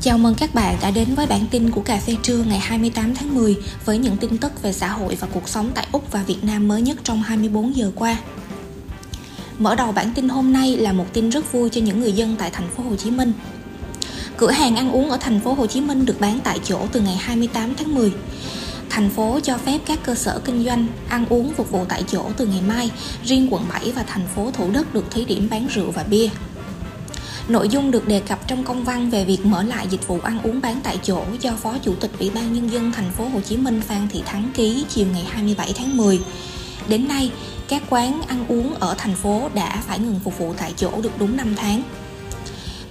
Chào 0.00 0.18
mừng 0.18 0.34
các 0.34 0.54
bạn 0.54 0.76
đã 0.82 0.90
đến 0.90 1.14
với 1.14 1.26
bản 1.26 1.46
tin 1.50 1.70
của 1.70 1.80
Cà 1.80 1.96
phê 1.96 2.16
trưa 2.22 2.36
ngày 2.36 2.58
28 2.58 3.14
tháng 3.14 3.34
10 3.34 3.56
với 3.84 3.98
những 3.98 4.16
tin 4.16 4.38
tức 4.38 4.62
về 4.62 4.72
xã 4.72 4.88
hội 4.88 5.14
và 5.20 5.28
cuộc 5.32 5.48
sống 5.48 5.70
tại 5.74 5.86
Úc 5.92 6.12
và 6.12 6.22
Việt 6.22 6.44
Nam 6.44 6.68
mới 6.68 6.82
nhất 6.82 6.96
trong 7.04 7.22
24 7.22 7.76
giờ 7.76 7.90
qua. 7.94 8.16
Mở 9.58 9.74
đầu 9.74 9.92
bản 9.92 10.12
tin 10.14 10.28
hôm 10.28 10.52
nay 10.52 10.76
là 10.76 10.92
một 10.92 11.06
tin 11.12 11.30
rất 11.30 11.52
vui 11.52 11.70
cho 11.70 11.80
những 11.80 12.00
người 12.00 12.12
dân 12.12 12.36
tại 12.38 12.50
thành 12.50 12.68
phố 12.76 12.82
Hồ 12.82 12.96
Chí 12.96 13.10
Minh. 13.10 13.32
Cửa 14.36 14.50
hàng 14.50 14.76
ăn 14.76 14.92
uống 14.92 15.10
ở 15.10 15.16
thành 15.16 15.40
phố 15.40 15.52
Hồ 15.52 15.66
Chí 15.66 15.80
Minh 15.80 16.06
được 16.06 16.20
bán 16.20 16.40
tại 16.44 16.60
chỗ 16.64 16.80
từ 16.92 17.00
ngày 17.00 17.16
28 17.16 17.74
tháng 17.74 17.94
10. 17.94 18.12
Thành 18.90 19.10
phố 19.10 19.40
cho 19.42 19.58
phép 19.58 19.78
các 19.86 19.98
cơ 20.04 20.14
sở 20.14 20.40
kinh 20.44 20.64
doanh 20.64 20.86
ăn 21.08 21.26
uống 21.28 21.52
phục 21.54 21.70
vụ 21.70 21.84
tại 21.88 22.04
chỗ 22.08 22.24
từ 22.36 22.46
ngày 22.46 22.62
mai, 22.66 22.90
riêng 23.24 23.48
quận 23.50 23.64
7 23.68 23.92
và 23.96 24.02
thành 24.02 24.26
phố 24.34 24.50
Thủ 24.50 24.70
Đức 24.70 24.94
được 24.94 25.04
thí 25.10 25.24
điểm 25.24 25.48
bán 25.50 25.66
rượu 25.66 25.90
và 25.90 26.02
bia. 26.02 26.28
Nội 27.48 27.68
dung 27.68 27.90
được 27.90 28.08
đề 28.08 28.20
cập 28.20 28.48
trong 28.48 28.64
công 28.64 28.84
văn 28.84 29.10
về 29.10 29.24
việc 29.24 29.46
mở 29.46 29.62
lại 29.62 29.86
dịch 29.90 30.06
vụ 30.06 30.18
ăn 30.22 30.38
uống 30.42 30.60
bán 30.60 30.80
tại 30.82 30.98
chỗ 31.02 31.22
do 31.40 31.52
Phó 31.52 31.78
Chủ 31.82 31.94
tịch 32.00 32.10
Ủy 32.18 32.30
ban 32.30 32.52
nhân 32.52 32.72
dân 32.72 32.92
thành 32.92 33.10
phố 33.10 33.24
Hồ 33.24 33.40
Chí 33.40 33.56
Minh 33.56 33.80
Phan 33.80 34.08
Thị 34.08 34.22
Thắng 34.26 34.50
ký 34.54 34.84
chiều 34.88 35.06
ngày 35.12 35.24
27 35.30 35.72
tháng 35.76 35.96
10. 35.96 36.20
Đến 36.88 37.08
nay, 37.08 37.30
các 37.68 37.82
quán 37.90 38.22
ăn 38.28 38.44
uống 38.48 38.74
ở 38.74 38.94
thành 38.98 39.14
phố 39.14 39.48
đã 39.54 39.82
phải 39.86 39.98
ngừng 39.98 40.20
phục 40.24 40.38
vụ 40.38 40.54
tại 40.58 40.72
chỗ 40.76 40.90
được 41.02 41.10
đúng 41.18 41.36
5 41.36 41.54
tháng. 41.56 41.82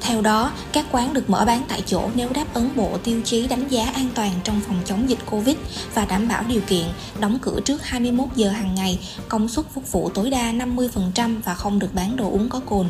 Theo 0.02 0.22
đó, 0.22 0.52
các 0.74 0.86
quán 0.92 1.14
được 1.14 1.30
mở 1.30 1.46
bán 1.46 1.64
tại 1.68 1.84
chỗ 1.86 2.10
nếu 2.16 2.30
đáp 2.34 2.54
ứng 2.54 2.70
bộ 2.76 2.98
tiêu 3.04 3.22
chí 3.26 3.48
đánh 3.48 3.68
giá 3.68 3.86
an 3.86 4.10
toàn 4.16 4.32
trong 4.44 4.62
phòng 4.68 4.78
chống 4.86 5.10
dịch 5.10 5.20
Covid 5.26 5.56
và 5.94 6.06
đảm 6.06 6.28
bảo 6.28 6.44
điều 6.48 6.62
kiện 6.68 6.86
đóng 7.20 7.38
cửa 7.42 7.60
trước 7.66 7.84
21 7.84 8.28
giờ 8.36 8.50
hàng 8.50 8.76
ngày, 8.76 9.00
công 9.30 9.48
suất 9.48 9.66
phục 9.74 9.92
vụ 9.92 10.10
tối 10.10 10.30
đa 10.30 10.52
50% 10.52 11.42
và 11.46 11.54
không 11.54 11.80
được 11.80 11.94
bán 11.94 12.16
đồ 12.16 12.32
uống 12.32 12.50
có 12.50 12.60
cồn. 12.60 12.88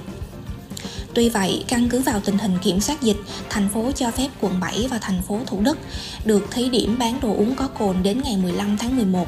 Tuy 1.17 1.29
vậy, 1.29 1.63
căn 1.67 1.89
cứ 1.89 1.99
vào 1.99 2.19
tình 2.19 2.37
hình 2.37 2.57
kiểm 2.63 2.81
soát 2.81 3.01
dịch, 3.01 3.17
thành 3.49 3.69
phố 3.69 3.91
cho 3.95 4.11
phép 4.11 4.27
quận 4.41 4.59
7 4.59 4.87
và 4.89 4.97
thành 4.97 5.21
phố 5.27 5.39
Thủ 5.45 5.61
Đức 5.61 5.77
được 6.25 6.51
thí 6.51 6.69
điểm 6.69 6.97
bán 6.99 7.19
đồ 7.21 7.33
uống 7.33 7.55
có 7.55 7.67
cồn 7.67 7.95
đến 8.03 8.21
ngày 8.23 8.37
15 8.37 8.77
tháng 8.77 8.95
11. 8.95 9.27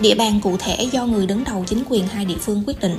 Địa 0.00 0.14
bàn 0.14 0.40
cụ 0.40 0.56
thể 0.58 0.88
do 0.92 1.06
người 1.06 1.26
đứng 1.26 1.44
đầu 1.44 1.64
chính 1.66 1.82
quyền 1.88 2.06
hai 2.06 2.24
địa 2.24 2.36
phương 2.40 2.62
quyết 2.66 2.80
định. 2.80 2.98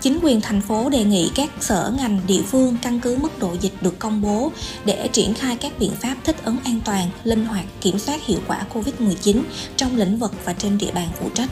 Chính 0.00 0.18
quyền 0.22 0.40
thành 0.40 0.60
phố 0.60 0.88
đề 0.88 1.04
nghị 1.04 1.30
các 1.34 1.50
sở 1.60 1.92
ngành 1.98 2.20
địa 2.26 2.42
phương 2.42 2.76
căn 2.82 3.00
cứ 3.00 3.16
mức 3.16 3.38
độ 3.38 3.52
dịch 3.60 3.82
được 3.82 3.98
công 3.98 4.20
bố 4.20 4.52
để 4.84 5.08
triển 5.12 5.34
khai 5.34 5.56
các 5.56 5.72
biện 5.78 5.92
pháp 6.00 6.16
thích 6.24 6.36
ứng 6.44 6.56
an 6.64 6.80
toàn, 6.84 7.10
linh 7.24 7.44
hoạt, 7.44 7.64
kiểm 7.80 7.98
soát 7.98 8.26
hiệu 8.26 8.40
quả 8.48 8.66
COVID-19 8.74 9.42
trong 9.76 9.96
lĩnh 9.96 10.18
vực 10.18 10.32
và 10.44 10.52
trên 10.52 10.78
địa 10.78 10.90
bàn 10.92 11.08
phụ 11.20 11.30
trách. 11.34 11.50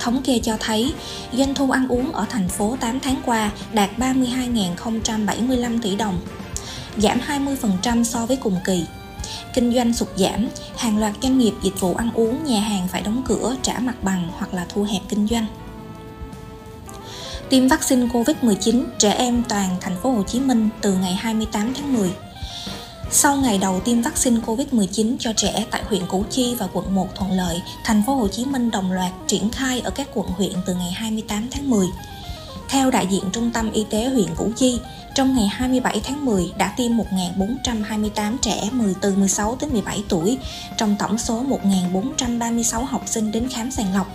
Thống 0.00 0.22
kê 0.22 0.38
cho 0.38 0.56
thấy, 0.60 0.92
doanh 1.32 1.54
thu 1.54 1.70
ăn 1.70 1.88
uống 1.88 2.12
ở 2.12 2.26
thành 2.30 2.48
phố 2.48 2.76
8 2.80 3.00
tháng 3.00 3.22
qua 3.26 3.50
đạt 3.72 3.90
32.075 3.98 5.82
tỷ 5.82 5.96
đồng, 5.96 6.20
giảm 6.96 7.20
20% 7.20 8.04
so 8.04 8.26
với 8.26 8.36
cùng 8.36 8.56
kỳ. 8.64 8.84
Kinh 9.54 9.74
doanh 9.74 9.94
sụt 9.94 10.08
giảm, 10.16 10.48
hàng 10.76 10.98
loạt 10.98 11.12
doanh 11.22 11.38
nghiệp 11.38 11.52
dịch 11.62 11.80
vụ 11.80 11.94
ăn 11.94 12.10
uống, 12.14 12.44
nhà 12.44 12.60
hàng 12.60 12.88
phải 12.88 13.02
đóng 13.02 13.22
cửa, 13.26 13.56
trả 13.62 13.78
mặt 13.78 13.94
bằng 14.02 14.28
hoặc 14.38 14.54
là 14.54 14.66
thu 14.68 14.82
hẹp 14.82 15.02
kinh 15.08 15.26
doanh. 15.26 15.46
Tiêm 17.48 17.68
vaccine 17.68 18.06
COVID-19 18.06 18.84
trẻ 18.98 19.10
em 19.10 19.42
toàn 19.48 19.76
thành 19.80 19.96
phố 20.02 20.10
Hồ 20.10 20.22
Chí 20.22 20.40
Minh 20.40 20.68
từ 20.80 20.94
ngày 20.94 21.14
28 21.14 21.74
tháng 21.74 21.92
10. 21.92 22.10
Sau 23.12 23.36
ngày 23.36 23.58
đầu 23.58 23.80
tiêm 23.80 24.02
vaccine 24.02 24.40
COVID-19 24.46 25.16
cho 25.18 25.32
trẻ 25.36 25.64
tại 25.70 25.82
huyện 25.84 26.06
Củ 26.06 26.24
Chi 26.30 26.54
và 26.58 26.68
quận 26.72 26.94
1 26.94 27.08
thuận 27.14 27.32
lợi, 27.32 27.62
thành 27.84 28.02
phố 28.06 28.14
Hồ 28.14 28.28
Chí 28.28 28.44
Minh 28.44 28.70
đồng 28.70 28.92
loạt 28.92 29.12
triển 29.26 29.50
khai 29.50 29.80
ở 29.80 29.90
các 29.90 30.08
quận 30.14 30.26
huyện 30.26 30.52
từ 30.66 30.74
ngày 30.74 30.90
28 30.90 31.48
tháng 31.50 31.70
10. 31.70 31.86
Theo 32.68 32.90
đại 32.90 33.06
diện 33.06 33.24
Trung 33.32 33.50
tâm 33.50 33.72
Y 33.72 33.84
tế 33.90 34.08
huyện 34.08 34.34
Củ 34.36 34.52
Chi, 34.56 34.78
trong 35.14 35.36
ngày 35.36 35.48
27 35.48 36.00
tháng 36.04 36.24
10 36.24 36.52
đã 36.58 36.74
tiêm 36.76 36.92
1.428 36.92 38.36
trẻ 38.42 38.68
10 38.72 38.94
từ 39.00 39.14
16 39.14 39.56
đến 39.60 39.70
17 39.72 40.04
tuổi, 40.08 40.38
trong 40.76 40.96
tổng 40.98 41.18
số 41.18 41.44
1.436 41.44 42.84
học 42.84 43.02
sinh 43.06 43.32
đến 43.32 43.48
khám 43.48 43.70
sàng 43.70 43.94
lọc 43.94 44.06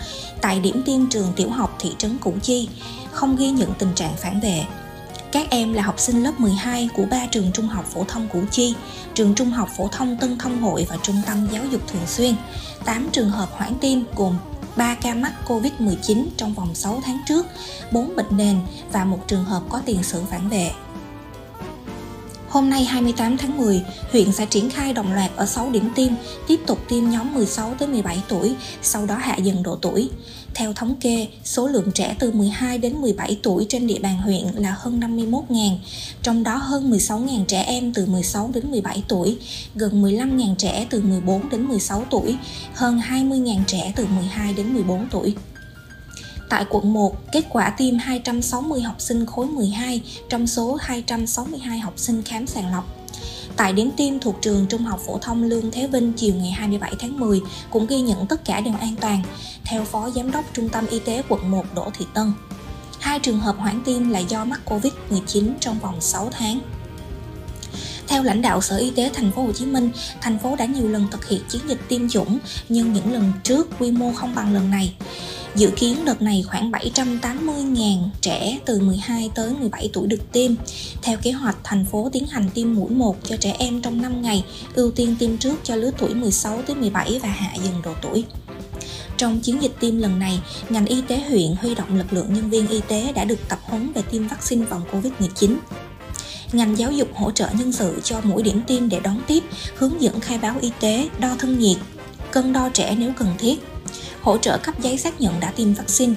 tại 0.41 0.59
điểm 0.59 0.81
tiêm 0.85 1.09
trường 1.09 1.33
tiểu 1.35 1.49
học 1.49 1.75
thị 1.79 1.91
trấn 1.97 2.17
Củ 2.17 2.33
Chi, 2.41 2.69
không 3.11 3.35
ghi 3.35 3.49
nhận 3.49 3.73
tình 3.79 3.93
trạng 3.95 4.15
phản 4.17 4.39
vệ. 4.39 4.65
Các 5.35 5.47
em 5.49 5.73
là 5.73 5.83
học 5.83 5.99
sinh 5.99 6.23
lớp 6.23 6.39
12 6.39 6.89
của 6.93 7.05
ba 7.05 7.25
trường 7.25 7.51
trung 7.53 7.67
học 7.67 7.85
phổ 7.93 8.03
thông 8.03 8.27
Củ 8.27 8.39
Chi, 8.51 8.75
trường 9.13 9.35
trung 9.35 9.49
học 9.49 9.69
phổ 9.77 9.87
thông 9.87 10.17
Tân 10.17 10.37
Thông 10.37 10.61
Hội 10.61 10.85
và 10.89 10.97
trung 11.03 11.15
tâm 11.25 11.47
giáo 11.51 11.63
dục 11.71 11.81
thường 11.87 12.07
xuyên. 12.07 12.35
8 12.85 13.09
trường 13.11 13.29
hợp 13.29 13.49
hoãn 13.51 13.73
tiêm 13.81 13.99
gồm 14.15 14.37
3 14.75 14.95
ca 14.95 15.13
mắc 15.13 15.33
COVID-19 15.47 16.25
trong 16.37 16.53
vòng 16.53 16.75
6 16.75 17.01
tháng 17.05 17.17
trước, 17.27 17.45
4 17.91 18.15
bệnh 18.15 18.37
nền 18.37 18.59
và 18.91 19.05
một 19.05 19.27
trường 19.27 19.43
hợp 19.43 19.63
có 19.69 19.81
tiền 19.85 20.03
sử 20.03 20.21
phản 20.29 20.49
vệ. 20.49 20.71
Hôm 22.49 22.69
nay 22.69 22.83
28 22.83 23.37
tháng 23.37 23.57
10, 23.57 23.83
huyện 24.11 24.31
sẽ 24.31 24.45
triển 24.45 24.69
khai 24.69 24.93
đồng 24.93 25.13
loạt 25.13 25.31
ở 25.35 25.45
6 25.45 25.69
điểm 25.71 25.89
tiêm, 25.95 26.11
tiếp 26.47 26.59
tục 26.67 26.79
tiêm 26.89 27.09
nhóm 27.09 27.33
16 27.33 27.75
tới 27.79 27.87
17 27.87 28.23
tuổi, 28.27 28.55
sau 28.81 29.05
đó 29.05 29.15
hạ 29.15 29.35
dần 29.35 29.63
độ 29.63 29.75
tuổi. 29.75 30.09
Theo 30.55 30.73
thống 30.73 30.95
kê, 30.95 31.27
số 31.43 31.67
lượng 31.67 31.91
trẻ 31.91 32.15
từ 32.19 32.31
12 32.31 32.77
đến 32.77 32.95
17 32.95 33.39
tuổi 33.43 33.65
trên 33.69 33.87
địa 33.87 33.99
bàn 33.99 34.17
huyện 34.17 34.43
là 34.55 34.75
hơn 34.79 34.99
51.000, 34.99 35.77
trong 36.21 36.43
đó 36.43 36.55
hơn 36.55 36.91
16.000 36.91 37.45
trẻ 37.45 37.63
em 37.63 37.93
từ 37.93 38.05
16 38.05 38.49
đến 38.53 38.71
17 38.71 39.03
tuổi, 39.07 39.37
gần 39.75 40.03
15.000 40.03 40.55
trẻ 40.55 40.87
từ 40.89 41.01
14 41.01 41.49
đến 41.49 41.67
16 41.67 42.05
tuổi, 42.09 42.35
hơn 42.73 43.01
20.000 43.09 43.63
trẻ 43.67 43.93
từ 43.95 44.05
12 44.05 44.53
đến 44.53 44.73
14 44.73 45.07
tuổi. 45.11 45.35
Tại 46.49 46.65
quận 46.69 46.93
1, 46.93 47.31
kết 47.31 47.45
quả 47.49 47.69
tiêm 47.69 47.97
260 47.97 48.81
học 48.81 48.95
sinh 48.99 49.25
khối 49.25 49.47
12 49.47 50.01
trong 50.29 50.47
số 50.47 50.77
262 50.81 51.79
học 51.79 51.93
sinh 51.97 52.23
khám 52.23 52.47
sàng 52.47 52.71
lọc. 52.71 52.95
Tại 53.57 53.73
điểm 53.73 53.91
tiêm 53.97 54.19
thuộc 54.19 54.41
trường 54.41 54.65
Trung 54.69 54.81
học 54.81 54.99
phổ 55.05 55.17
thông 55.17 55.43
Lương 55.43 55.71
Thế 55.71 55.87
Vinh 55.87 56.13
chiều 56.13 56.35
ngày 56.35 56.51
27 56.51 56.93
tháng 56.99 57.19
10 57.19 57.41
cũng 57.69 57.87
ghi 57.87 58.01
nhận 58.01 58.27
tất 58.27 58.45
cả 58.45 58.61
đều 58.61 58.73
an 58.79 58.95
toàn, 59.01 59.21
theo 59.65 59.85
Phó 59.85 60.09
Giám 60.09 60.31
đốc 60.31 60.45
Trung 60.53 60.69
tâm 60.69 60.85
Y 60.89 60.99
tế 60.99 61.23
quận 61.29 61.51
1 61.51 61.65
Đỗ 61.75 61.89
Thị 61.97 62.05
Tân. 62.13 62.33
Hai 62.99 63.19
trường 63.19 63.39
hợp 63.39 63.55
hoãn 63.57 63.83
tiêm 63.85 64.09
là 64.09 64.19
do 64.19 64.45
mắc 64.45 64.61
Covid-19 64.65 65.53
trong 65.59 65.79
vòng 65.79 66.01
6 66.01 66.29
tháng. 66.31 66.59
Theo 68.07 68.23
lãnh 68.23 68.41
đạo 68.41 68.61
Sở 68.61 68.77
Y 68.77 68.91
tế 68.91 69.11
thành 69.13 69.31
phố 69.31 69.41
Hồ 69.41 69.51
Chí 69.51 69.65
Minh, 69.65 69.91
thành 70.21 70.39
phố 70.39 70.55
đã 70.55 70.65
nhiều 70.65 70.87
lần 70.87 71.07
thực 71.11 71.27
hiện 71.27 71.41
chiến 71.49 71.61
dịch 71.67 71.79
tiêm 71.87 72.09
chủng, 72.09 72.39
nhưng 72.69 72.93
những 72.93 73.13
lần 73.13 73.33
trước 73.43 73.67
quy 73.79 73.91
mô 73.91 74.11
không 74.15 74.35
bằng 74.35 74.53
lần 74.53 74.71
này. 74.71 74.93
Dự 75.55 75.71
kiến 75.75 76.05
đợt 76.05 76.21
này 76.21 76.43
khoảng 76.47 76.71
780.000 76.71 78.09
trẻ 78.21 78.59
từ 78.65 78.79
12 78.79 79.31
tới 79.35 79.53
17 79.59 79.89
tuổi 79.93 80.07
được 80.07 80.31
tiêm. 80.31 80.51
Theo 81.01 81.17
kế 81.21 81.31
hoạch, 81.31 81.57
thành 81.63 81.85
phố 81.85 82.09
tiến 82.13 82.27
hành 82.27 82.49
tiêm 82.53 82.73
mũi 82.73 82.89
1 82.89 83.15
cho 83.23 83.37
trẻ 83.37 83.55
em 83.59 83.81
trong 83.81 84.01
5 84.01 84.21
ngày, 84.21 84.43
ưu 84.73 84.91
tiên 84.91 85.15
tiêm 85.19 85.37
trước 85.37 85.55
cho 85.63 85.75
lứa 85.75 85.91
tuổi 85.97 86.13
16 86.13 86.61
tới 86.61 86.75
17 86.75 87.19
và 87.23 87.29
hạ 87.29 87.53
dần 87.63 87.81
độ 87.83 87.93
tuổi. 88.01 88.23
Trong 89.17 89.39
chiến 89.39 89.61
dịch 89.61 89.71
tiêm 89.79 89.97
lần 89.97 90.19
này, 90.19 90.39
ngành 90.69 90.85
y 90.85 91.01
tế 91.01 91.19
huyện 91.29 91.55
huy 91.61 91.75
động 91.75 91.97
lực 91.97 92.13
lượng 92.13 92.33
nhân 92.33 92.49
viên 92.49 92.67
y 92.67 92.81
tế 92.87 93.11
đã 93.15 93.23
được 93.23 93.39
tập 93.49 93.59
huấn 93.63 93.93
về 93.93 94.01
tiêm 94.11 94.27
vaccine 94.27 94.65
phòng 94.69 94.81
Covid-19 94.91 95.55
ngành 96.51 96.77
giáo 96.77 96.91
dục 96.91 97.07
hỗ 97.15 97.31
trợ 97.31 97.47
nhân 97.59 97.71
sự 97.71 98.01
cho 98.03 98.21
mỗi 98.23 98.43
điểm 98.43 98.61
tiêm 98.67 98.89
để 98.89 98.99
đón 98.99 99.21
tiếp, 99.27 99.43
hướng 99.75 100.01
dẫn 100.01 100.19
khai 100.19 100.37
báo 100.37 100.55
y 100.61 100.71
tế, 100.79 101.09
đo 101.19 101.35
thân 101.39 101.59
nhiệt, 101.59 101.77
cân 102.31 102.53
đo 102.53 102.69
trẻ 102.73 102.95
nếu 102.99 103.11
cần 103.17 103.27
thiết, 103.37 103.63
hỗ 104.25 104.37
trợ 104.37 104.57
cấp 104.57 104.79
giấy 104.79 104.97
xác 104.97 105.21
nhận 105.21 105.39
đã 105.39 105.51
tiêm 105.55 105.73
vaccine, 105.73 106.13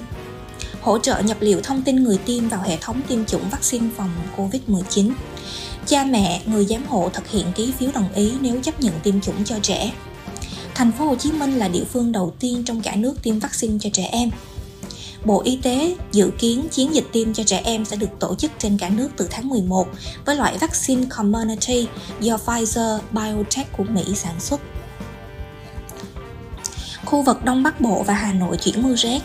hỗ 0.81 0.99
trợ 0.99 1.19
nhập 1.19 1.37
liệu 1.39 1.61
thông 1.61 1.81
tin 1.81 2.03
người 2.03 2.17
tiêm 2.17 2.49
vào 2.49 2.61
hệ 2.61 2.77
thống 2.81 3.01
tiêm 3.07 3.25
chủng 3.25 3.49
vaccine 3.49 3.87
phòng 3.97 4.09
COVID-19. 4.37 5.11
Cha 5.85 6.03
mẹ, 6.03 6.41
người 6.45 6.65
giám 6.65 6.85
hộ 6.87 7.09
thực 7.13 7.27
hiện 7.27 7.45
ký 7.55 7.71
phiếu 7.71 7.89
đồng 7.93 8.13
ý 8.13 8.31
nếu 8.41 8.61
chấp 8.61 8.81
nhận 8.81 8.93
tiêm 9.03 9.21
chủng 9.21 9.43
cho 9.45 9.55
trẻ. 9.61 9.91
Thành 10.75 10.91
phố 10.91 11.05
Hồ 11.05 11.15
Chí 11.15 11.31
Minh 11.31 11.57
là 11.57 11.67
địa 11.67 11.83
phương 11.83 12.11
đầu 12.11 12.33
tiên 12.39 12.63
trong 12.65 12.81
cả 12.81 12.95
nước 12.95 13.23
tiêm 13.23 13.39
vaccine 13.39 13.77
cho 13.81 13.89
trẻ 13.93 14.09
em. 14.11 14.29
Bộ 15.25 15.41
Y 15.41 15.59
tế 15.63 15.95
dự 16.11 16.31
kiến 16.39 16.67
chiến 16.71 16.93
dịch 16.95 17.05
tiêm 17.11 17.33
cho 17.33 17.43
trẻ 17.43 17.61
em 17.63 17.85
sẽ 17.85 17.95
được 17.95 18.09
tổ 18.19 18.35
chức 18.35 18.51
trên 18.59 18.77
cả 18.77 18.89
nước 18.89 19.09
từ 19.17 19.27
tháng 19.31 19.49
11 19.49 19.87
với 20.25 20.35
loại 20.35 20.57
vaccine 20.57 21.05
Community 21.09 21.87
do 22.19 22.37
Pfizer 22.45 22.99
Biotech 23.11 23.77
của 23.77 23.83
Mỹ 23.83 24.03
sản 24.15 24.39
xuất. 24.39 24.61
Khu 27.09 27.21
vực 27.21 27.43
Đông 27.43 27.63
Bắc 27.63 27.81
Bộ 27.81 28.03
và 28.03 28.13
Hà 28.13 28.33
Nội 28.33 28.57
chuyển 28.57 28.83
mưa 28.83 28.95
rét 28.95 29.19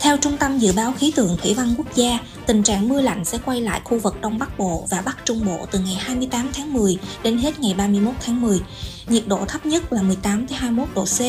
theo 0.00 0.16
Trung 0.16 0.36
tâm 0.36 0.58
Dự 0.58 0.72
báo 0.76 0.92
Khí 0.98 1.12
tượng 1.16 1.36
Thủy 1.42 1.54
văn 1.54 1.74
Quốc 1.76 1.86
gia, 1.94 2.18
tình 2.46 2.62
trạng 2.62 2.88
mưa 2.88 3.00
lạnh 3.00 3.24
sẽ 3.24 3.38
quay 3.44 3.60
lại 3.60 3.80
khu 3.84 3.98
vực 3.98 4.20
Đông 4.20 4.38
Bắc 4.38 4.58
Bộ 4.58 4.86
và 4.90 5.02
Bắc 5.04 5.18
Trung 5.24 5.46
Bộ 5.46 5.66
từ 5.70 5.78
ngày 5.78 5.94
28 5.94 6.50
tháng 6.54 6.72
10 6.72 6.98
đến 7.22 7.38
hết 7.38 7.60
ngày 7.60 7.74
31 7.78 8.14
tháng 8.20 8.40
10. 8.40 8.60
Nhiệt 9.06 9.22
độ 9.26 9.44
thấp 9.48 9.66
nhất 9.66 9.92
là 9.92 10.02
18 10.02 10.46
21 10.50 10.88
độ 10.94 11.04
C, 11.04 11.20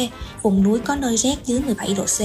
vùng 0.42 0.64
núi 0.64 0.80
có 0.80 0.96
nơi 0.96 1.18
rét 1.18 1.36
dưới 1.46 1.62
17 1.66 1.94
độ 1.94 2.04
C. 2.04 2.20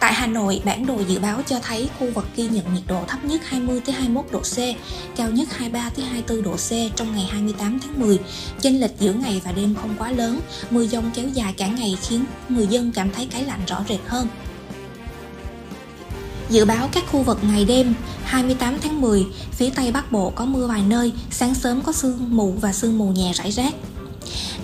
Tại 0.00 0.14
Hà 0.14 0.26
Nội, 0.26 0.62
bản 0.64 0.86
đồ 0.86 1.00
dự 1.08 1.18
báo 1.18 1.42
cho 1.46 1.58
thấy 1.62 1.88
khu 1.98 2.10
vực 2.14 2.26
ghi 2.36 2.48
nhận 2.48 2.74
nhiệt 2.74 2.82
độ 2.86 3.04
thấp 3.08 3.24
nhất 3.24 3.40
20 3.44 3.80
21 3.86 4.24
độ 4.32 4.40
C, 4.40 4.56
cao 5.16 5.30
nhất 5.30 5.48
23 5.50 5.80
24 5.80 6.42
độ 6.42 6.56
C 6.56 6.96
trong 6.96 7.16
ngày 7.16 7.28
28 7.30 7.78
tháng 7.80 8.00
10. 8.00 8.18
Chênh 8.60 8.80
lệch 8.80 8.98
giữa 8.98 9.12
ngày 9.12 9.42
và 9.44 9.52
đêm 9.52 9.74
không 9.74 9.94
quá 9.98 10.12
lớn, 10.12 10.40
mưa 10.70 10.86
dông 10.86 11.10
kéo 11.14 11.28
dài 11.28 11.54
cả 11.56 11.66
ngày 11.66 11.96
khiến 12.02 12.24
người 12.48 12.66
dân 12.66 12.92
cảm 12.92 13.10
thấy 13.10 13.28
cái 13.30 13.44
lạnh 13.44 13.60
rõ 13.66 13.84
rệt 13.88 14.00
hơn. 14.06 14.26
Dự 16.50 16.64
báo 16.64 16.88
các 16.92 17.04
khu 17.12 17.22
vực 17.22 17.38
ngày 17.42 17.64
đêm 17.64 17.94
28 18.24 18.78
tháng 18.80 19.00
10, 19.00 19.26
phía 19.52 19.70
Tây 19.70 19.92
Bắc 19.92 20.12
Bộ 20.12 20.30
có 20.30 20.44
mưa 20.44 20.66
vài 20.66 20.82
nơi, 20.88 21.12
sáng 21.30 21.54
sớm 21.54 21.82
có 21.82 21.92
sương 21.92 22.36
mù 22.36 22.54
và 22.60 22.72
sương 22.72 22.98
mù 22.98 23.08
nhẹ 23.08 23.32
rải 23.32 23.50
rác. 23.50 23.74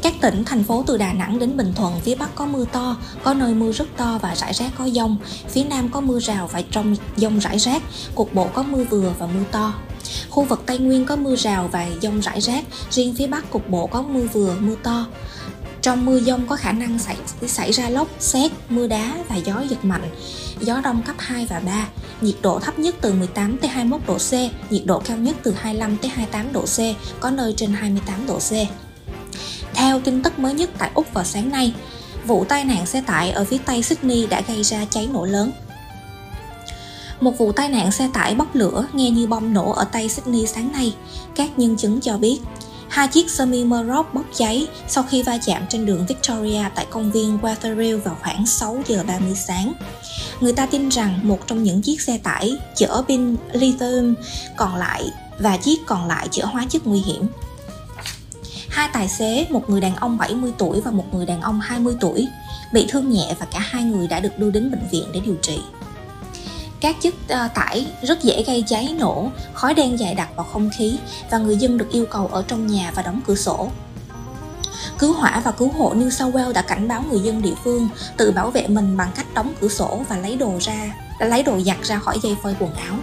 Các 0.07 0.15
tỉnh, 0.21 0.45
thành 0.45 0.65
phố 0.65 0.85
từ 0.87 0.97
Đà 0.97 1.13
Nẵng 1.13 1.39
đến 1.39 1.57
Bình 1.57 1.73
Thuận, 1.77 2.01
phía 2.01 2.15
Bắc 2.15 2.35
có 2.35 2.47
mưa 2.47 2.65
to, 2.73 2.97
có 3.23 3.35
nơi 3.35 3.55
mưa 3.55 3.73
rất 3.73 3.85
to 3.97 4.19
và 4.23 4.35
rải 4.35 4.53
rác 4.53 4.71
có 4.79 4.89
dông. 4.89 5.17
Phía 5.49 5.65
Nam 5.65 5.89
có 5.89 6.01
mưa 6.01 6.21
rào 6.21 6.47
và 6.53 6.63
trong 6.71 6.97
dông 7.17 7.39
rải 7.39 7.59
rác, 7.59 7.83
cục 8.15 8.35
bộ 8.35 8.49
có 8.55 8.63
mưa 8.63 8.85
vừa 8.85 9.13
và 9.19 9.27
mưa 9.27 9.45
to. 9.53 9.75
Khu 10.31 10.45
vực 10.45 10.63
Tây 10.67 10.79
Nguyên 10.79 11.07
có 11.07 11.17
mưa 11.17 11.37
rào 11.37 11.69
và 11.73 11.87
dông 12.03 12.21
rải 12.21 12.41
rác, 12.41 12.65
riêng 12.91 13.15
phía 13.15 13.27
Bắc 13.27 13.51
cục 13.51 13.69
bộ 13.69 13.87
có 13.87 14.03
mưa 14.03 14.27
vừa, 14.33 14.57
mưa 14.61 14.75
to. 14.83 15.07
Trong 15.83 16.07
mưa 16.07 16.21
dông 16.21 16.47
có 16.47 16.57
khả 16.57 16.73
năng 16.73 16.99
xảy, 16.99 17.17
xảy 17.47 17.73
ra 17.73 17.89
lốc, 17.89 18.09
xét, 18.19 18.53
mưa 18.69 18.87
đá 18.87 19.17
và 19.29 19.37
gió 19.37 19.63
giật 19.69 19.85
mạnh. 19.85 20.11
Gió 20.61 20.81
đông 20.85 21.03
cấp 21.03 21.17
2 21.19 21.47
và 21.47 21.61
3. 21.61 21.89
Nhiệt 22.21 22.37
độ 22.43 22.59
thấp 22.59 22.79
nhất 22.79 22.95
từ 23.01 23.13
18 23.13 23.59
tới 23.59 23.71
21 23.71 24.01
độ 24.07 24.19
C, 24.19 24.33
nhiệt 24.73 24.83
độ 24.85 25.03
cao 25.05 25.17
nhất 25.17 25.37
từ 25.43 25.53
25 25.53 25.97
tới 25.97 26.11
28 26.11 26.53
độ 26.53 26.63
C, 26.63 26.79
có 27.21 27.31
nơi 27.31 27.55
trên 27.57 27.73
28 27.73 28.27
độ 28.27 28.39
C. 28.39 28.86
Theo 29.77 30.01
tin 30.01 30.23
tức 30.23 30.39
mới 30.39 30.55
nhất 30.55 30.71
tại 30.79 30.91
Úc 30.95 31.15
vào 31.15 31.25
sáng 31.25 31.51
nay, 31.51 31.75
vụ 32.27 32.45
tai 32.45 32.65
nạn 32.65 32.87
xe 32.87 33.01
tải 33.07 33.31
ở 33.31 33.45
phía 33.45 33.59
tây 33.59 33.83
Sydney 33.83 34.27
đã 34.27 34.41
gây 34.49 34.63
ra 34.63 34.85
cháy 34.91 35.09
nổ 35.13 35.25
lớn. 35.25 35.53
Một 37.21 37.39
vụ 37.39 37.53
tai 37.53 37.69
nạn 37.69 37.93
xe 37.93 38.09
tải 38.13 38.35
bốc 38.35 38.55
lửa 38.55 38.87
nghe 38.93 39.11
như 39.11 39.27
bom 39.27 39.55
nổ 39.55 39.73
ở 39.73 39.85
Tây 39.85 40.09
Sydney 40.09 40.47
sáng 40.47 40.73
nay, 40.73 40.95
các 41.35 41.59
nhân 41.59 41.77
chứng 41.77 42.01
cho 42.01 42.19
biết. 42.19 42.39
Hai 42.89 43.09
chiếc 43.09 43.31
semi 43.31 43.65
Maroc 43.65 44.15
bốc 44.15 44.25
cháy 44.35 44.67
sau 44.89 45.05
khi 45.11 45.23
va 45.23 45.39
chạm 45.47 45.63
trên 45.69 45.87
đường 45.87 46.07
Victoria 46.07 46.63
tại 46.75 46.87
công 46.91 47.13
viên 47.13 47.39
Wetherill 47.43 48.01
vào 48.01 48.17
khoảng 48.23 48.47
6 48.47 48.83
giờ 48.89 49.05
30 49.09 49.35
sáng. 49.35 49.73
Người 50.41 50.53
ta 50.53 50.67
tin 50.67 50.89
rằng 50.89 51.19
một 51.23 51.47
trong 51.47 51.63
những 51.63 51.83
chiếc 51.83 52.01
xe 52.01 52.19
tải 52.19 52.57
chở 52.77 53.03
pin 53.09 53.37
lithium 53.53 54.15
còn 54.57 54.77
lại 54.77 55.05
và 55.39 55.57
chiếc 55.57 55.87
còn 55.87 56.07
lại 56.07 56.29
chở 56.31 56.45
hóa 56.45 56.67
chất 56.69 56.87
nguy 56.87 56.99
hiểm. 56.99 57.27
Hai 58.77 58.89
tài 58.93 59.09
xế, 59.09 59.47
một 59.51 59.71
người 59.71 59.81
đàn 59.81 59.97
ông 59.97 60.19
70 60.19 60.53
tuổi 60.59 60.81
và 60.81 60.91
một 60.91 61.05
người 61.15 61.27
đàn 61.27 61.41
ông 61.41 61.61
20 61.61 61.97
tuổi, 62.01 62.29
bị 62.73 62.87
thương 62.89 63.11
nhẹ 63.11 63.35
và 63.39 63.47
cả 63.51 63.59
hai 63.59 63.83
người 63.83 64.09
đã 64.09 64.21
được 64.21 64.39
đưa 64.39 64.51
đến 64.51 64.71
bệnh 64.71 64.89
viện 64.91 65.05
để 65.13 65.21
điều 65.25 65.37
trị 65.43 65.59
các 66.81 66.97
chất 67.01 67.15
uh, 67.15 67.55
tải 67.55 67.87
rất 68.03 68.23
dễ 68.23 68.43
gây 68.47 68.65
cháy 68.67 68.95
nổ, 68.99 69.31
khói 69.55 69.75
đen 69.75 69.99
dày 69.99 70.15
đặc 70.15 70.29
vào 70.37 70.47
không 70.53 70.71
khí 70.79 70.99
và 71.31 71.39
người 71.39 71.57
dân 71.57 71.79
được 71.79 71.93
yêu 71.93 72.07
cầu 72.07 72.27
ở 72.27 72.45
trong 72.49 72.67
nhà 72.67 72.93
và 72.95 73.03
đóng 73.03 73.21
cửa 73.27 73.35
sổ. 73.35 73.71
Cứu 74.99 75.13
hỏa 75.13 75.41
và 75.45 75.51
cứu 75.51 75.69
hộ 75.79 75.95
New 75.95 76.11
South 76.11 76.35
Wales 76.35 76.53
đã 76.53 76.63
cảnh 76.63 76.89
báo 76.89 77.05
người 77.11 77.21
dân 77.21 77.43
địa 77.43 77.55
phương 77.65 77.89
tự 78.17 78.33
bảo 78.33 78.51
vệ 78.51 78.67
mình 78.67 78.97
bằng 78.97 79.11
cách 79.15 79.27
đóng 79.35 79.55
cửa 79.61 79.69
sổ 79.69 80.03
và 80.09 80.17
lấy 80.17 80.37
đồ 80.37 80.53
ra, 80.61 80.95
lấy 81.19 81.43
đồ 81.43 81.61
giặt 81.61 81.79
ra 81.83 81.99
khỏi 81.99 82.19
dây 82.23 82.37
phơi 82.43 82.55
quần 82.61 82.75
áo. 82.75 82.97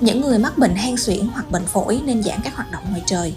Những 0.00 0.20
người 0.20 0.38
mắc 0.38 0.58
bệnh 0.58 0.74
hen 0.74 0.96
suyễn 0.96 1.26
hoặc 1.26 1.50
bệnh 1.50 1.66
phổi 1.66 2.00
nên 2.04 2.22
giảm 2.22 2.42
các 2.44 2.56
hoạt 2.56 2.70
động 2.72 2.84
ngoài 2.90 3.02
trời. 3.06 3.34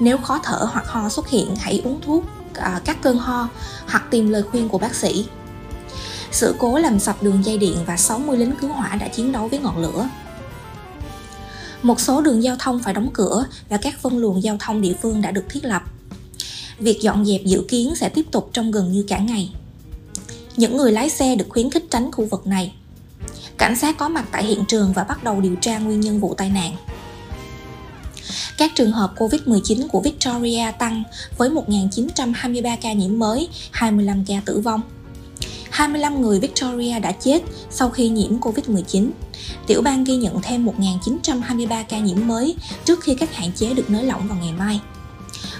Nếu 0.00 0.18
khó 0.18 0.40
thở 0.42 0.68
hoặc 0.72 0.88
ho 0.88 1.08
xuất 1.08 1.28
hiện, 1.28 1.56
hãy 1.56 1.80
uống 1.84 2.00
thuốc 2.00 2.24
à, 2.54 2.80
cắt 2.84 3.02
cơn 3.02 3.18
ho 3.18 3.48
hoặc 3.86 4.04
tìm 4.10 4.30
lời 4.30 4.42
khuyên 4.42 4.68
của 4.68 4.78
bác 4.78 4.94
sĩ 4.94 5.26
sự 6.30 6.54
cố 6.58 6.78
làm 6.78 6.98
sập 6.98 7.22
đường 7.22 7.44
dây 7.44 7.58
điện 7.58 7.76
và 7.86 7.96
60 7.96 8.38
lính 8.38 8.52
cứu 8.60 8.72
hỏa 8.72 8.96
đã 8.96 9.08
chiến 9.08 9.32
đấu 9.32 9.48
với 9.48 9.58
ngọn 9.58 9.78
lửa. 9.78 10.08
Một 11.82 12.00
số 12.00 12.20
đường 12.20 12.42
giao 12.42 12.56
thông 12.58 12.82
phải 12.82 12.94
đóng 12.94 13.10
cửa 13.12 13.44
và 13.68 13.76
các 13.76 13.94
phân 14.00 14.18
luồng 14.18 14.42
giao 14.42 14.56
thông 14.60 14.80
địa 14.80 14.94
phương 15.02 15.20
đã 15.20 15.30
được 15.30 15.44
thiết 15.48 15.64
lập. 15.64 15.82
Việc 16.78 17.00
dọn 17.00 17.26
dẹp 17.26 17.44
dự 17.44 17.64
kiến 17.68 17.94
sẽ 17.96 18.08
tiếp 18.08 18.26
tục 18.30 18.50
trong 18.52 18.70
gần 18.70 18.92
như 18.92 19.04
cả 19.08 19.18
ngày. 19.18 19.54
Những 20.56 20.76
người 20.76 20.92
lái 20.92 21.10
xe 21.10 21.36
được 21.36 21.46
khuyến 21.48 21.70
khích 21.70 21.90
tránh 21.90 22.12
khu 22.12 22.24
vực 22.24 22.46
này. 22.46 22.74
Cảnh 23.58 23.76
sát 23.76 23.98
có 23.98 24.08
mặt 24.08 24.24
tại 24.32 24.44
hiện 24.44 24.64
trường 24.68 24.92
và 24.92 25.04
bắt 25.04 25.24
đầu 25.24 25.40
điều 25.40 25.56
tra 25.56 25.78
nguyên 25.78 26.00
nhân 26.00 26.20
vụ 26.20 26.34
tai 26.34 26.48
nạn. 26.48 26.72
Các 28.60 28.72
trường 28.74 28.92
hợp 28.92 29.12
COVID-19 29.16 29.88
của 29.88 30.00
Victoria 30.00 30.70
tăng 30.78 31.02
với 31.36 31.50
1.923 31.50 32.76
ca 32.80 32.92
nhiễm 32.92 33.18
mới, 33.18 33.48
25 33.70 34.24
ca 34.24 34.34
tử 34.44 34.60
vong. 34.60 34.80
25 35.70 36.20
người 36.20 36.40
Victoria 36.40 36.98
đã 36.98 37.12
chết 37.12 37.42
sau 37.70 37.90
khi 37.90 38.08
nhiễm 38.08 38.40
Covid-19. 38.40 39.10
Tiểu 39.66 39.82
bang 39.82 40.04
ghi 40.04 40.16
nhận 40.16 40.42
thêm 40.42 40.66
1.923 40.66 41.84
ca 41.88 41.98
nhiễm 41.98 42.26
mới 42.26 42.56
trước 42.84 43.00
khi 43.00 43.14
các 43.14 43.34
hạn 43.34 43.50
chế 43.56 43.74
được 43.74 43.90
nới 43.90 44.04
lỏng 44.04 44.28
vào 44.28 44.38
ngày 44.42 44.52
mai. 44.52 44.80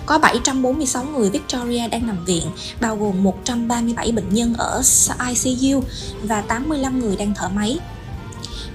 Có 0.06 0.19
746 0.19 1.05
người 1.05 1.31
Victoria 1.31 1.88
đang 1.88 2.06
nằm 2.06 2.25
viện, 2.25 2.47
bao 2.81 2.97
gồm 2.97 3.23
137 3.23 4.12
bệnh 4.12 4.35
nhân 4.35 4.55
ở 4.58 4.82
ICU 5.29 5.82
và 6.23 6.41
85 6.41 7.00
người 7.00 7.17
đang 7.17 7.35
thở 7.35 7.49
máy. 7.49 7.79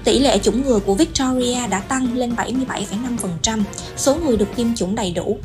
Tỷ 0.06 0.18
lệ 0.18 0.38
chủng 0.38 0.62
ngừa 0.62 0.78
của 0.78 0.94
Victoria 0.94 1.66
đã 1.70 1.80
tăng 1.80 2.18
lên 2.18 2.34
77,5%, 2.34 3.62
số 3.96 4.14
người 4.14 4.36
được 4.36 4.48
tiêm 4.56 4.74
chủng 4.74 4.94
đầy 4.94 5.10
đủ. 5.10 5.38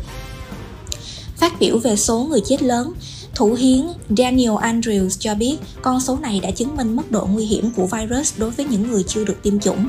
Phát 1.37 1.59
biểu 1.59 1.77
về 1.77 1.95
số 1.95 2.27
người 2.29 2.41
chết 2.45 2.63
lớn, 2.63 2.93
Thủ 3.35 3.53
hiến 3.53 3.85
Daniel 4.17 4.51
Andrews 4.51 5.09
cho 5.09 5.35
biết 5.35 5.57
con 5.81 5.99
số 5.99 6.17
này 6.21 6.39
đã 6.43 6.51
chứng 6.51 6.75
minh 6.75 6.95
mức 6.95 7.11
độ 7.11 7.27
nguy 7.31 7.45
hiểm 7.45 7.71
của 7.75 7.87
virus 7.87 8.33
đối 8.37 8.51
với 8.51 8.65
những 8.65 8.91
người 8.91 9.03
chưa 9.03 9.25
được 9.25 9.43
tiêm 9.43 9.59
chủng. 9.59 9.87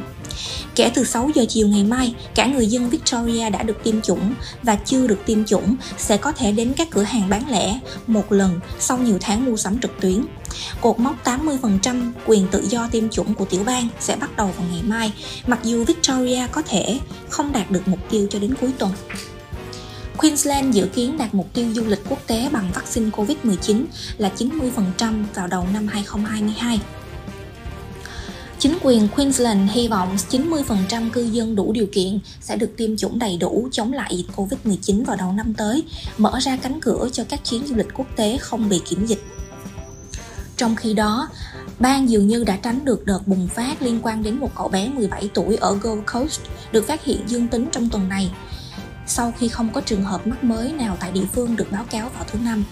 Kể 0.74 0.90
từ 0.94 1.04
6 1.04 1.30
giờ 1.34 1.44
chiều 1.48 1.68
ngày 1.68 1.84
mai, 1.84 2.14
cả 2.34 2.46
người 2.46 2.66
dân 2.66 2.90
Victoria 2.90 3.50
đã 3.50 3.62
được 3.62 3.76
tiêm 3.84 4.00
chủng 4.00 4.34
và 4.62 4.76
chưa 4.84 5.06
được 5.06 5.18
tiêm 5.26 5.44
chủng 5.44 5.76
sẽ 5.98 6.16
có 6.16 6.32
thể 6.32 6.52
đến 6.52 6.72
các 6.76 6.90
cửa 6.90 7.02
hàng 7.02 7.28
bán 7.28 7.50
lẻ 7.50 7.80
một 8.06 8.32
lần 8.32 8.60
sau 8.78 8.98
nhiều 8.98 9.18
tháng 9.20 9.44
mua 9.44 9.56
sắm 9.56 9.78
trực 9.78 10.00
tuyến. 10.00 10.24
Cột 10.80 10.98
mốc 10.98 11.24
80% 11.24 12.12
quyền 12.26 12.46
tự 12.50 12.64
do 12.68 12.88
tiêm 12.90 13.08
chủng 13.08 13.34
của 13.34 13.44
tiểu 13.44 13.64
bang 13.64 13.88
sẽ 14.00 14.16
bắt 14.16 14.36
đầu 14.36 14.50
vào 14.56 14.66
ngày 14.72 14.82
mai, 14.82 15.12
mặc 15.46 15.58
dù 15.62 15.84
Victoria 15.84 16.46
có 16.52 16.62
thể 16.62 16.98
không 17.28 17.52
đạt 17.52 17.70
được 17.70 17.88
mục 17.88 18.00
tiêu 18.10 18.26
cho 18.30 18.38
đến 18.38 18.54
cuối 18.60 18.70
tuần. 18.78 18.92
Queensland 20.16 20.74
dự 20.74 20.86
kiến 20.86 21.18
đạt 21.18 21.34
mục 21.34 21.48
tiêu 21.54 21.66
du 21.74 21.84
lịch 21.86 22.00
quốc 22.08 22.18
tế 22.26 22.48
bằng 22.52 22.70
vaccine 22.74 23.10
COVID-19 23.10 23.84
là 24.18 24.30
90% 24.98 25.24
vào 25.34 25.46
đầu 25.46 25.66
năm 25.72 25.86
2022. 25.86 26.80
Chính 28.62 28.78
quyền 28.82 29.08
Queensland 29.08 29.70
hy 29.70 29.88
vọng 29.88 30.16
90% 30.30 31.10
cư 31.10 31.22
dân 31.22 31.56
đủ 31.56 31.72
điều 31.72 31.86
kiện 31.92 32.18
sẽ 32.40 32.56
được 32.56 32.70
tiêm 32.76 32.96
chủng 32.96 33.18
đầy 33.18 33.36
đủ 33.36 33.68
chống 33.72 33.92
lại 33.92 34.16
dịch 34.16 34.26
Covid-19 34.36 35.04
vào 35.04 35.16
đầu 35.16 35.32
năm 35.32 35.54
tới, 35.54 35.82
mở 36.18 36.32
ra 36.40 36.56
cánh 36.56 36.80
cửa 36.80 37.08
cho 37.12 37.24
các 37.24 37.40
chuyến 37.44 37.66
du 37.66 37.74
lịch 37.74 37.86
quốc 37.94 38.06
tế 38.16 38.38
không 38.38 38.68
bị 38.68 38.80
kiểm 38.88 39.06
dịch. 39.06 39.24
Trong 40.56 40.76
khi 40.76 40.94
đó, 40.94 41.28
bang 41.78 42.10
dường 42.10 42.28
như 42.28 42.44
đã 42.44 42.56
tránh 42.56 42.84
được 42.84 43.06
đợt 43.06 43.20
bùng 43.26 43.48
phát 43.48 43.82
liên 43.82 44.00
quan 44.02 44.22
đến 44.22 44.40
một 44.40 44.50
cậu 44.54 44.68
bé 44.68 44.88
17 44.88 45.30
tuổi 45.34 45.56
ở 45.56 45.74
Gold 45.74 46.02
Coast 46.12 46.40
được 46.72 46.86
phát 46.86 47.04
hiện 47.04 47.20
dương 47.26 47.48
tính 47.48 47.68
trong 47.72 47.88
tuần 47.88 48.08
này, 48.08 48.30
sau 49.06 49.32
khi 49.38 49.48
không 49.48 49.72
có 49.72 49.80
trường 49.80 50.04
hợp 50.04 50.26
mắc 50.26 50.44
mới 50.44 50.72
nào 50.72 50.96
tại 51.00 51.12
địa 51.12 51.26
phương 51.32 51.56
được 51.56 51.72
báo 51.72 51.84
cáo 51.90 52.10
vào 52.14 52.24
thứ 52.32 52.38
năm. 52.38 52.64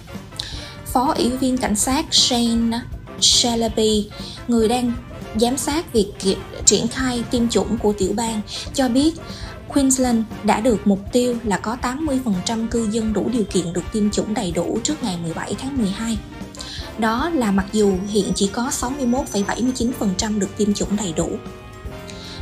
Phó 0.87 1.15
ủy 1.17 1.31
viên 1.31 1.59
cảnh 1.59 1.77
sát 1.77 2.07
Shane 2.11 2.81
Shalaby, 3.21 4.11
người 4.49 4.69
đang 4.69 4.93
giám 5.37 5.57
sát 5.57 5.93
việc 5.93 6.13
triển 6.65 6.89
khai 6.89 7.25
tiêm 7.31 7.49
chủng 7.49 7.79
của 7.79 7.93
tiểu 7.99 8.13
bang, 8.17 8.41
cho 8.75 8.89
biết 8.89 9.15
Queensland 9.69 10.25
đã 10.45 10.61
được 10.61 10.87
mục 10.87 11.01
tiêu 11.13 11.37
là 11.45 11.59
có 11.59 11.77
80% 11.83 12.69
cư 12.69 12.89
dân 12.91 13.13
đủ 13.13 13.29
điều 13.33 13.45
kiện 13.45 13.73
được 13.73 13.85
tiêm 13.93 14.11
chủng 14.11 14.35
đầy 14.35 14.53
đủ 14.53 14.79
trước 14.85 15.03
ngày 15.03 15.19
17 15.23 15.55
tháng 15.59 15.79
12. 15.79 16.19
Đó 16.99 17.31
là 17.35 17.51
mặc 17.51 17.67
dù 17.73 17.95
hiện 18.09 18.33
chỉ 18.35 18.47
có 18.47 18.71
61,79% 18.71 20.39
được 20.39 20.57
tiêm 20.57 20.75
chủng 20.75 20.97
đầy 20.97 21.13
đủ. 21.17 21.31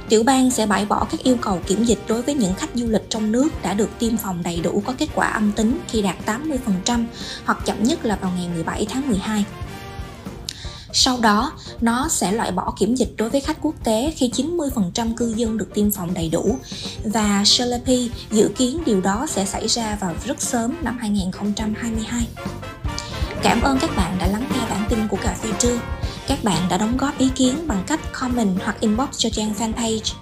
Tiểu 0.09 0.23
bang 0.23 0.51
sẽ 0.51 0.67
bãi 0.67 0.85
bỏ 0.85 1.07
các 1.11 1.21
yêu 1.23 1.37
cầu 1.41 1.61
kiểm 1.67 1.85
dịch 1.85 1.99
đối 2.09 2.23
với 2.23 2.35
những 2.35 2.55
khách 2.55 2.71
du 2.75 2.87
lịch 2.87 3.11
trong 3.11 3.33
nước 3.33 3.49
đã 3.63 3.75
được 3.75 3.89
tiêm 3.99 4.17
phòng 4.17 4.43
đầy 4.43 4.61
đủ 4.61 4.83
có 4.87 4.95
kết 4.99 5.09
quả 5.15 5.27
âm 5.27 5.53
tính 5.53 5.79
khi 5.89 6.03
đạt 6.03 6.17
80% 6.27 7.05
hoặc 7.45 7.59
chậm 7.65 7.85
nhất 7.85 8.05
là 8.05 8.17
vào 8.17 8.33
ngày 8.37 8.49
17 8.55 8.87
tháng 8.91 9.09
12. 9.09 9.45
Sau 10.93 11.19
đó, 11.21 11.53
nó 11.81 12.09
sẽ 12.09 12.33
loại 12.33 12.53
bỏ 12.53 12.75
kiểm 12.79 12.95
dịch 12.95 13.15
đối 13.17 13.31
với 13.31 13.41
khách 13.41 13.59
quốc 13.63 13.75
tế 13.85 14.13
khi 14.17 14.31
90% 14.37 15.15
cư 15.17 15.35
dân 15.37 15.59
được 15.59 15.75
tiêm 15.75 15.91
phòng 15.91 16.15
đầy 16.15 16.29
đủ 16.29 16.59
và 17.05 17.45
Shalapi 17.45 18.11
dự 18.31 18.51
kiến 18.57 18.83
điều 18.87 19.01
đó 19.01 19.27
sẽ 19.29 19.45
xảy 19.45 19.69
ra 19.69 19.99
vào 20.01 20.15
rất 20.25 20.43
sớm 20.43 20.75
năm 20.83 20.99
2022. 21.01 22.27
Cảm 23.43 23.63
ơn 23.63 23.79
các 23.81 23.91
bạn 23.97 24.17
đã 24.19 24.27
lắng 24.27 24.45
nghe 24.53 24.67
bản 24.71 24.87
tin 24.89 24.99
của 25.09 25.17
Cà 25.23 25.37
phê 25.43 25.49
trưa. 25.59 25.79
Các 26.29 26.45
bạn 26.45 26.69
đã 26.71 26.79
đóng 26.79 26.97
góp 26.97 27.19
ý 27.19 27.29
kiến 27.35 27.55
bằng 27.67 27.85
cách 27.87 28.01
comment 28.13 28.59
hoặc 28.65 28.81
inbox 28.81 29.09
cho 29.17 29.31
trang 29.31 29.55
fanpage. 29.59 30.15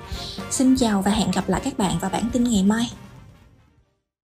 Xin 0.50 0.76
chào 0.76 1.02
và 1.02 1.10
hẹn 1.10 1.30
gặp 1.30 1.48
lại 1.48 1.60
các 1.64 1.78
bạn 1.78 1.98
vào 2.00 2.10
bản 2.10 2.30
tin 2.32 2.44
ngày 2.44 2.62
mai. 2.62 2.90